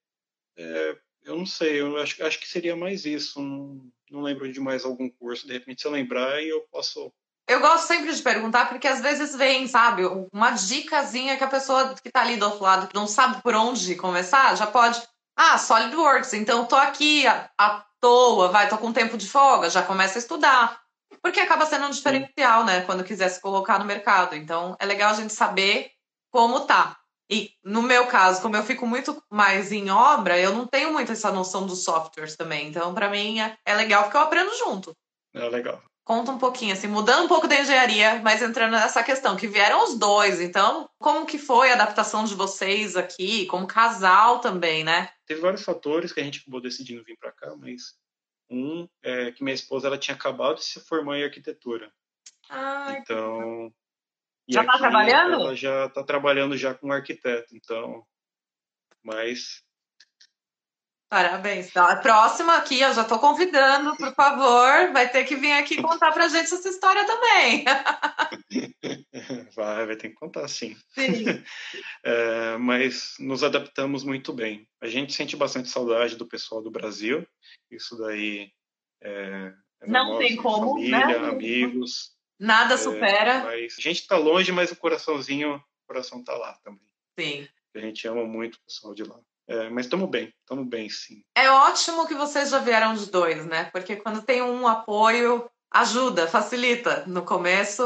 [0.56, 3.40] É, eu não sei, eu acho, acho que seria mais isso.
[3.40, 5.46] Não, não lembro de mais algum curso.
[5.46, 7.12] De repente, se eu lembrar, eu posso
[7.48, 11.94] eu gosto sempre de perguntar, porque às vezes vem, sabe, uma dicasinha que a pessoa
[11.94, 15.02] que tá ali do outro lado, que não sabe por onde começar, já pode.
[15.34, 20.18] Ah, SolidWorks, então tô aqui à, toa, vai, tô com tempo de folga, já começa
[20.18, 20.80] a estudar.
[21.22, 22.82] porque acaba sendo um diferencial, né?
[22.82, 24.36] Quando quiser se colocar no mercado.
[24.36, 25.90] Então, é legal a gente saber
[26.30, 26.96] como tá.
[27.30, 31.12] E no meu caso, como eu fico muito mais em obra, eu não tenho muito
[31.12, 32.68] essa noção dos softwares também.
[32.68, 34.94] Então, para mim, é, é legal porque eu aprendo junto.
[35.34, 35.82] É legal.
[36.08, 39.84] Conta um pouquinho, assim, mudando um pouco da engenharia, mas entrando nessa questão, que vieram
[39.84, 40.40] os dois.
[40.40, 45.10] Então, como que foi a adaptação de vocês aqui, como casal também, né?
[45.26, 47.94] Teve vários fatores que a gente acabou decidindo vir para cá, mas
[48.48, 51.92] um é que minha esposa ela tinha acabado de se formar em arquitetura.
[52.48, 53.70] Ah, então.
[54.48, 55.34] Já está trabalhando?
[55.34, 58.02] Ela já está trabalhando já com arquiteto, então.
[59.02, 59.62] Mas
[61.08, 61.68] Parabéns.
[61.68, 65.80] Então, a próxima aqui, eu já estou convidando, por favor, vai ter que vir aqui
[65.80, 67.64] contar para a gente essa história também.
[69.54, 70.76] Vai, vai ter que contar, sim.
[70.90, 71.24] Sim.
[72.04, 74.66] É, mas nos adaptamos muito bem.
[74.80, 77.26] A gente sente bastante saudade do pessoal do Brasil.
[77.70, 78.50] Isso daí
[79.02, 81.28] é, é não tem como, família, né?
[81.28, 82.12] amigos.
[82.38, 83.32] Nada supera.
[83.32, 86.88] É, mas a gente está longe, mas o coraçãozinho, o coração está lá também.
[87.18, 87.48] Sim.
[87.74, 89.20] A gente ama muito o pessoal de lá.
[89.48, 91.24] É, mas estamos bem, estamos bem, sim.
[91.34, 93.64] É ótimo que vocês já vieram de dois, né?
[93.72, 97.06] Porque quando tem um apoio, ajuda, facilita.
[97.06, 97.82] No começo.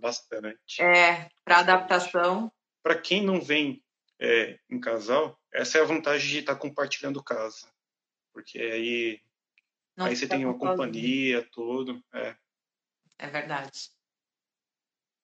[0.00, 0.82] Bastante.
[0.82, 2.50] É, para adaptação.
[2.82, 3.80] Para quem não vem
[4.18, 7.68] é, em casal, essa é a vantagem de estar tá compartilhando casa.
[8.32, 9.20] Porque aí,
[9.96, 12.02] não aí você tem uma companhia, tudo.
[12.12, 12.34] É.
[13.18, 13.90] é verdade.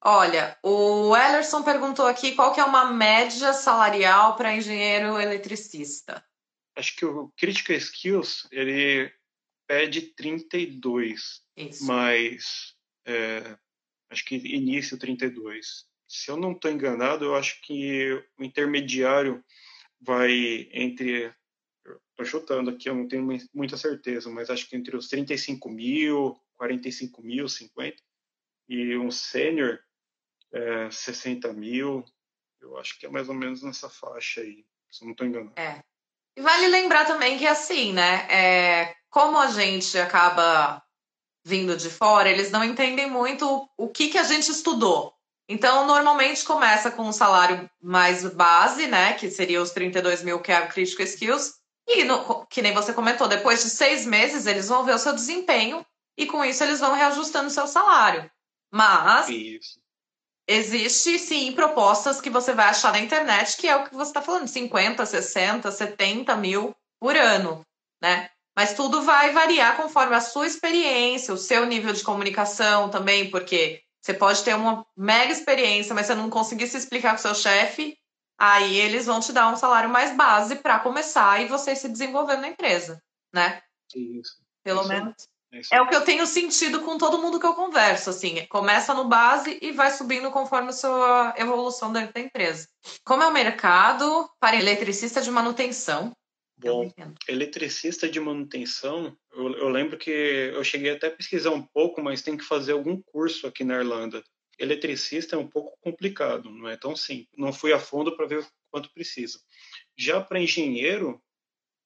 [0.06, 6.22] Olha, o Ellerson perguntou aqui qual que é uma média salarial para engenheiro eletricista.
[6.76, 9.10] Acho que o Critical Skills, ele
[9.66, 11.86] pede 32, Isso.
[11.86, 12.74] mas
[13.06, 13.56] é,
[14.10, 15.86] acho que início 32.
[16.06, 19.42] Se eu não estou enganado, eu acho que o intermediário
[20.00, 21.34] vai entre
[22.10, 26.38] estou chutando aqui, eu não tenho muita certeza, mas acho que entre os 35 mil,
[26.56, 28.02] 45 mil, 50,
[28.68, 29.80] e um sênior
[30.54, 32.04] é, 60 mil,
[32.60, 35.52] eu acho que é mais ou menos nessa faixa aí, se eu não estou enganado.
[35.56, 35.82] É.
[36.36, 40.82] E vale lembrar também que, assim, né, é, como a gente acaba
[41.44, 45.12] vindo de fora, eles não entendem muito o que, que a gente estudou.
[45.48, 50.50] Então, normalmente começa com um salário mais base, né, que seria os 32 mil, que
[50.50, 51.54] é o Critical Skills,
[51.86, 55.12] e, no, que nem você comentou, depois de seis meses, eles vão ver o seu
[55.12, 55.84] desempenho
[56.16, 58.30] e com isso eles vão reajustando o seu salário.
[58.72, 59.83] Mas isso
[60.46, 64.22] existe sim propostas que você vai achar na internet, que é o que você está
[64.22, 67.62] falando, 50, 60, 70 mil por ano,
[68.02, 68.28] né?
[68.56, 73.82] Mas tudo vai variar conforme a sua experiência, o seu nível de comunicação também, porque
[74.00, 77.34] você pode ter uma mega experiência, mas você não conseguir se explicar com o seu
[77.34, 77.96] chefe,
[78.38, 82.36] aí eles vão te dar um salário mais base para começar e você se desenvolver
[82.36, 83.02] na empresa,
[83.32, 83.60] né?
[83.94, 84.36] Isso.
[84.62, 84.88] Pelo Isso.
[84.88, 85.14] menos.
[85.70, 89.04] É o que eu tenho sentido com todo mundo que eu converso, assim, começa no
[89.04, 92.68] base e vai subindo conforme a sua evolução dentro da empresa.
[93.04, 96.12] Como é o mercado para eletricista de manutenção?
[96.56, 96.90] Bom,
[97.28, 102.22] eletricista de manutenção, eu, eu, lembro que eu cheguei até a pesquisar um pouco, mas
[102.22, 104.22] tem que fazer algum curso aqui na Irlanda.
[104.58, 107.28] Eletricista é um pouco complicado, não é tão simples.
[107.36, 109.40] Não fui a fundo para ver quanto precisa.
[109.96, 111.20] Já para engenheiro,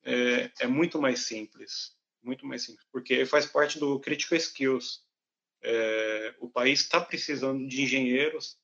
[0.04, 1.97] é, é muito mais simples
[2.28, 5.02] muito mais simples, porque faz parte do Critical Skills.
[5.62, 8.58] É, o país está precisando de engenheiros,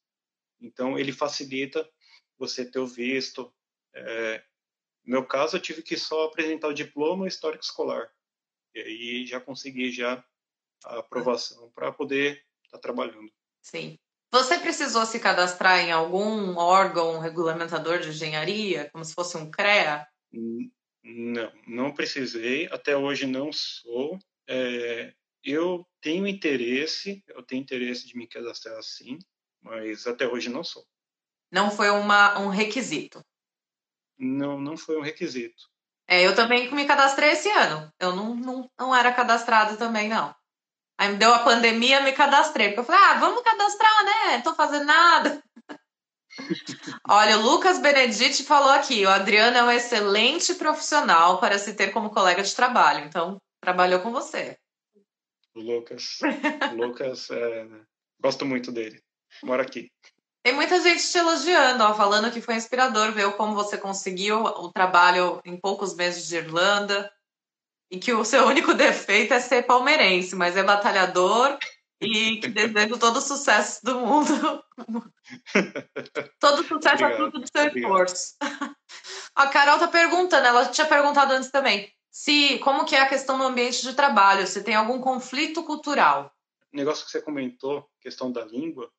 [0.61, 1.89] então ele facilita
[2.39, 3.53] você ter o visto.
[3.95, 4.45] É,
[5.05, 8.13] no meu caso, eu tive que só apresentar o diploma histórico escolar,
[8.75, 10.23] e aí já consegui já
[10.85, 13.33] a aprovação para poder estar tá trabalhando.
[13.63, 13.99] Sim.
[14.31, 20.07] Você precisou se cadastrar em algum órgão regulamentador de engenharia, como se fosse um CREA?
[21.05, 22.67] Não, não precisei.
[22.73, 24.19] Até hoje não sou.
[24.49, 25.13] É,
[25.43, 29.19] eu tenho interesse, eu tenho interesse de me cadastrar sim,
[29.61, 30.87] mas até hoje não sou.
[31.53, 33.23] Não foi uma, um requisito?
[34.19, 35.69] Não, não foi um requisito.
[36.09, 37.93] É, eu também me cadastrei esse ano.
[37.99, 40.35] Eu não, não, não era cadastrado também, não.
[40.99, 42.69] Aí me deu a pandemia, me cadastrei.
[42.69, 44.37] Porque eu falei, ah, vamos cadastrar, né?
[44.37, 45.44] Não tô fazendo nada.
[47.09, 51.93] Olha, o Lucas Benedite falou aqui: o Adriano é um excelente profissional para se ter
[51.93, 53.05] como colega de trabalho.
[53.05, 54.59] Então, trabalhou com você.
[55.55, 56.19] O Lucas.
[56.75, 57.67] Lucas, é,
[58.21, 59.01] gosto muito dele.
[59.43, 59.91] Mora aqui.
[60.43, 64.71] Tem muita gente te elogiando, ó, falando que foi inspirador ver como você conseguiu o
[64.71, 67.11] trabalho em poucos meses de Irlanda
[67.91, 71.57] e que o seu único defeito é ser palmeirense, mas é batalhador
[72.01, 74.65] e que desejo todo o sucesso do mundo.
[76.41, 78.35] todo o sucesso é fruto do seu esforço.
[79.35, 83.37] A Carol tá perguntando, ela tinha perguntado antes também, se como que é a questão
[83.37, 86.33] do ambiente de trabalho, se tem algum conflito cultural.
[86.73, 88.93] negócio que você comentou, questão da língua,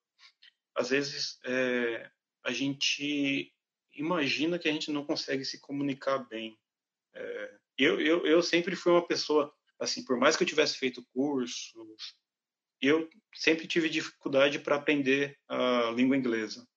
[0.75, 2.09] às vezes é,
[2.43, 3.53] a gente
[3.93, 6.59] imagina que a gente não consegue se comunicar bem.
[7.13, 11.05] É, eu, eu, eu sempre fui uma pessoa, assim, por mais que eu tivesse feito
[11.13, 11.73] cursos,
[12.81, 16.67] eu sempre tive dificuldade para aprender a língua inglesa.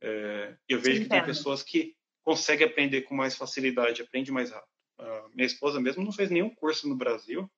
[0.00, 4.50] É, eu vejo Sim, que tem pessoas que conseguem aprender com mais facilidade, aprende mais
[4.50, 4.68] rápido.
[4.98, 7.50] A minha esposa mesmo não fez nenhum curso no Brasil,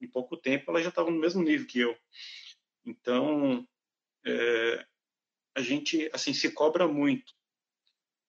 [0.00, 1.96] em pouco tempo ela já estava no mesmo nível que eu.
[2.84, 3.66] Então,
[4.24, 4.86] é,
[5.54, 7.34] a gente assim se cobra muito,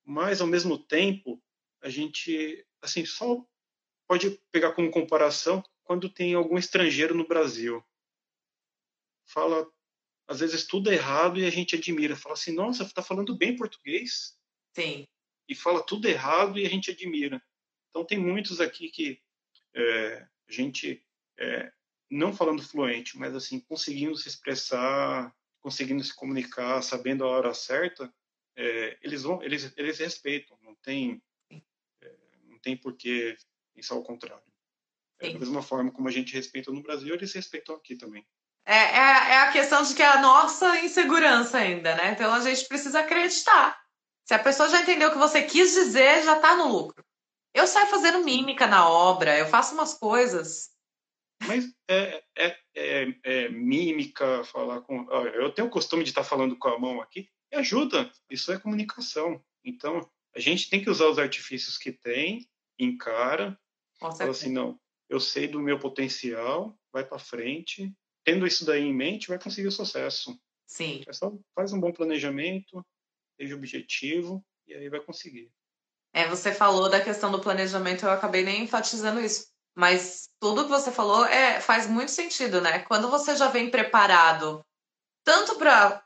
[0.05, 1.41] mas ao mesmo tempo
[1.81, 3.45] a gente assim só
[4.07, 7.83] pode pegar como comparação quando tem algum estrangeiro no Brasil.
[9.27, 9.67] Fala
[10.27, 14.37] às vezes tudo errado e a gente admira, fala assim, nossa, está falando bem português.
[14.75, 15.07] Sim.
[15.47, 17.41] E fala tudo errado e a gente admira.
[17.89, 19.21] Então tem muitos aqui que
[19.73, 21.03] é, a gente
[21.39, 21.71] é,
[22.11, 28.13] não falando fluente, mas assim conseguindo se expressar, conseguindo se comunicar, sabendo a hora certa,
[28.55, 31.21] é, eles vão, eles eles respeitam, não tem
[32.01, 33.37] é, não tem por que
[33.73, 34.43] pensar o contrário.
[35.19, 38.27] É, da mesma forma como a gente respeita no Brasil, eles respeitam aqui também.
[38.67, 42.11] É, é, é, a questão de que é a nossa insegurança ainda, né?
[42.11, 43.79] Então a gente precisa acreditar.
[44.25, 47.03] Se a pessoa já entendeu o que você quis dizer, já está no lucro.
[47.53, 50.69] Eu saio fazendo mímica na obra, eu faço umas coisas
[51.45, 55.09] mas é, é, é, é mímica, falar com.
[55.11, 58.59] Eu tenho o costume de estar falando com a mão aqui, e ajuda, isso é
[58.59, 59.43] comunicação.
[59.63, 62.47] Então, a gente tem que usar os artifícios que tem,
[62.79, 63.59] encara,
[63.99, 67.93] fala assim: não, eu sei do meu potencial, vai para frente,
[68.27, 70.37] tendo isso daí em mente, vai conseguir o sucesso.
[70.65, 71.01] Sim.
[71.07, 72.85] É só faz um bom planejamento,
[73.39, 75.49] seja objetivo, e aí vai conseguir.
[76.13, 79.47] É, você falou da questão do planejamento, eu acabei nem enfatizando isso.
[79.73, 82.79] Mas tudo que você falou é, faz muito sentido, né?
[82.79, 84.61] Quando você já vem preparado,
[85.23, 86.03] tanto para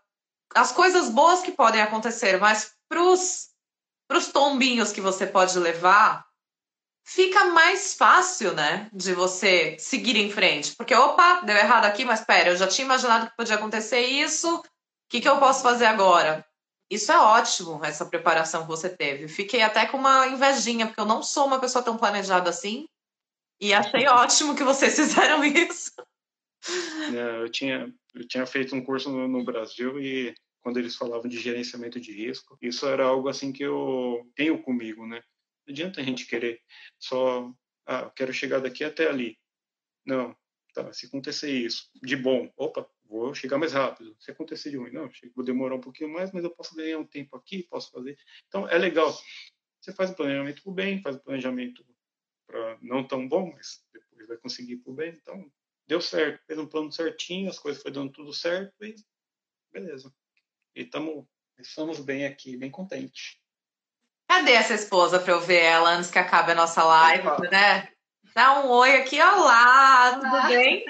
[0.54, 6.24] as coisas boas que podem acontecer, mas para os tombinhos que você pode levar,
[7.14, 8.90] fica mais fácil, né?
[8.94, 10.74] De você seguir em frente.
[10.76, 14.58] Porque, opa, deu errado aqui, mas pera, eu já tinha imaginado que podia acontecer isso,
[14.58, 14.64] o
[15.10, 16.46] que, que eu posso fazer agora?
[16.90, 19.28] Isso é ótimo, essa preparação que você teve.
[19.28, 22.86] Fiquei até com uma invejinha, porque eu não sou uma pessoa tão planejada assim.
[23.60, 25.92] E achei ótimo que vocês fizeram isso.
[27.14, 31.28] É, eu, tinha, eu tinha feito um curso no, no Brasil e quando eles falavam
[31.28, 35.22] de gerenciamento de risco, isso era algo assim que eu tenho comigo, né?
[35.66, 36.62] Não adianta a gente querer
[37.00, 37.52] só,
[37.86, 39.38] ah, quero chegar daqui até ali.
[40.06, 40.36] Não,
[40.74, 44.16] tá, se acontecer isso, de bom, opa, vou chegar mais rápido.
[44.20, 47.06] Se acontecer de ruim, não, vou demorar um pouquinho mais, mas eu posso ganhar um
[47.06, 48.18] tempo aqui, posso fazer.
[48.48, 49.16] Então, é legal.
[49.80, 51.86] Você faz o planejamento por bem, faz o planejamento
[52.48, 55.12] para não tão bom, mas depois vai conseguir por bem.
[55.12, 55.52] Então,
[55.88, 58.96] deu certo, fez um plano certinho, as coisas foi dando tudo certo e
[59.72, 60.14] beleza.
[60.76, 63.41] E tamo, estamos bem aqui, bem contentes.
[64.32, 67.90] Cadê essa esposa para eu ver ela antes que acabe a nossa live, né?
[68.34, 70.48] Dá um oi aqui, olá, tudo ah.
[70.48, 70.86] bem?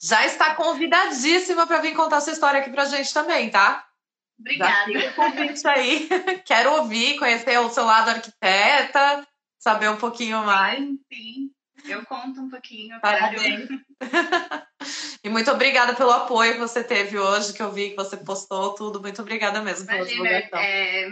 [0.00, 3.84] Já está convidadíssima para vir contar sua história aqui para gente também, tá?
[4.38, 4.92] Obrigada.
[4.92, 6.08] Já convite aí.
[6.46, 9.26] Quero ouvir, conhecer o seu lado arquiteta,
[9.58, 10.78] saber um pouquinho mais.
[11.12, 11.50] Sim,
[11.84, 13.00] eu conto um pouquinho.
[13.00, 13.68] Parabéns.
[15.24, 18.72] e muito obrigada pelo apoio que você teve hoje, que eu vi que você postou
[18.76, 19.00] tudo.
[19.00, 20.60] Muito obrigada mesmo pela divulgação.
[20.60, 21.08] É...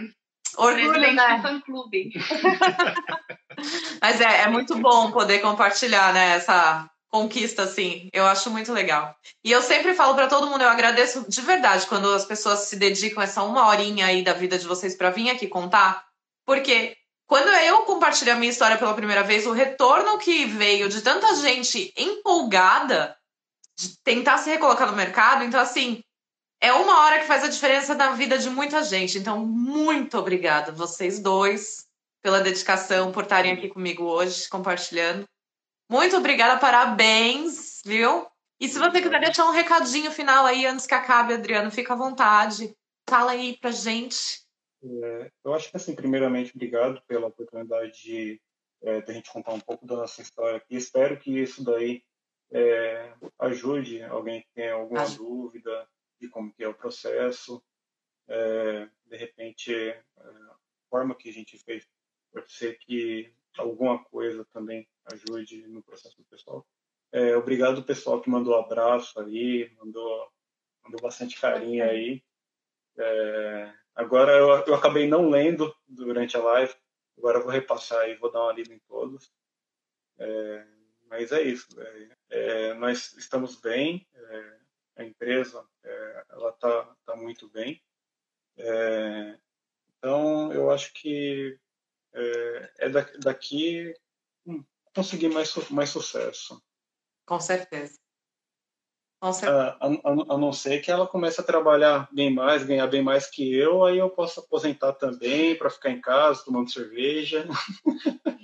[0.57, 1.41] Orgulho, né?
[1.41, 2.11] fã clube.
[4.01, 8.09] Mas é, é muito bom poder compartilhar né, essa conquista, assim.
[8.11, 9.15] Eu acho muito legal.
[9.43, 12.75] E eu sempre falo para todo mundo, eu agradeço de verdade quando as pessoas se
[12.75, 16.03] dedicam essa uma horinha aí da vida de vocês para vir aqui contar,
[16.45, 16.95] porque
[17.27, 21.35] quando eu compartilhei a minha história pela primeira vez, o retorno que veio de tanta
[21.35, 23.17] gente empolgada
[23.77, 26.01] de tentar se recolocar no mercado, então assim,
[26.61, 29.17] é uma hora que faz a diferença na vida de muita gente.
[29.17, 31.87] Então, muito obrigada, vocês dois,
[32.21, 35.27] pela dedicação, por estarem aqui comigo hoje, compartilhando.
[35.89, 38.27] Muito obrigada, parabéns, viu?
[38.59, 41.97] E se você quiser deixar um recadinho final aí antes que acabe, Adriano, fica à
[41.97, 42.75] vontade.
[43.07, 44.41] Fala aí pra gente.
[44.83, 48.41] É, eu acho que, assim, primeiramente, obrigado pela oportunidade de,
[48.83, 50.75] é, a gente contar um pouco da nossa história aqui.
[50.75, 52.01] Espero que isso daí
[52.51, 55.87] é, ajude alguém que tenha alguma dúvida
[56.19, 57.63] de como que é o processo.
[58.27, 60.57] É, de repente, é, a
[60.89, 61.87] forma que a gente fez
[62.31, 66.65] pode ser que alguma coisa também ajude no processo do pessoal.
[67.11, 70.31] É, obrigado pessoal que mandou abraço aí, mandou,
[70.83, 72.23] mandou bastante carinho aí.
[72.97, 76.71] É, Agora eu, eu acabei não lendo durante a live,
[77.17, 79.33] agora eu vou repassar e vou dar uma lida em todos.
[80.19, 80.67] É,
[81.09, 81.67] mas é isso.
[81.81, 84.59] É, é, nós estamos bem, é,
[84.97, 87.81] a empresa é, ela está tá muito bem.
[88.57, 89.37] É,
[89.97, 91.57] então, eu acho que
[92.13, 92.89] é, é
[93.19, 93.93] daqui
[94.45, 94.63] hum,
[94.95, 96.61] conseguir mais, mais sucesso.
[97.25, 97.99] Com certeza.
[99.19, 99.77] Com certeza.
[99.79, 103.27] A, a, a, não ser que ela comece a trabalhar bem mais, ganhar bem mais
[103.27, 107.47] que eu, aí eu posso aposentar também para ficar em casa tomando cerveja.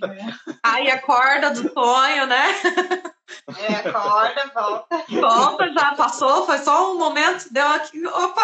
[0.03, 0.53] É.
[0.63, 2.45] Aí acorda do sonho, né?
[3.57, 5.05] É, acorda, volta.
[5.09, 8.43] Volta, já passou, foi só um momento, deu aqui, opa!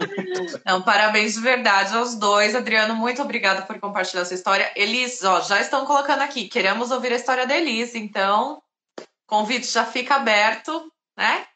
[0.00, 2.54] Então, parabéns de verdade aos dois.
[2.54, 4.70] Adriano, muito obrigada por compartilhar sua história.
[4.76, 8.62] Elis, ó, já estão colocando aqui, queremos ouvir a história da Elis, então
[9.26, 11.46] convite já fica aberto, né?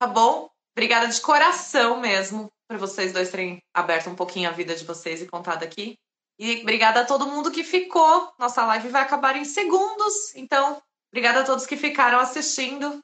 [0.00, 0.48] Tá bom?
[0.76, 5.20] Obrigada de coração mesmo por vocês dois terem aberto um pouquinho a vida de vocês
[5.20, 5.98] e contado aqui.
[6.38, 8.32] E obrigada a todo mundo que ficou.
[8.38, 13.02] Nossa live vai acabar em segundos, então obrigada a todos que ficaram assistindo.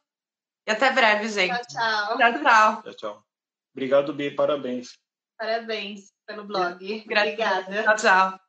[0.66, 1.66] E até breve, gente.
[1.66, 2.18] Tchau, tchau.
[2.18, 2.82] Tchau, tchau.
[2.82, 3.24] tchau, tchau.
[3.74, 4.30] Obrigado, Bi.
[4.30, 4.98] Parabéns.
[5.38, 7.02] Parabéns pelo blog.
[7.04, 7.82] Obrigada.
[7.82, 8.43] Tchau, tchau.